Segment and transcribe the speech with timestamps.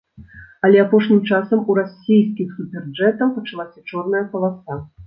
[0.69, 4.85] Але апошнім часам у расійскіх суперджэтаў пачалася чорная паласа.